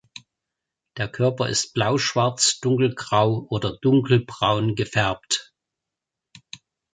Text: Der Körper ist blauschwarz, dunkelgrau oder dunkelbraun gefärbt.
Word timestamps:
Der 0.97 1.07
Körper 1.09 1.47
ist 1.47 1.75
blauschwarz, 1.75 2.59
dunkelgrau 2.59 3.45
oder 3.49 3.77
dunkelbraun 3.83 4.73
gefärbt. 4.73 5.53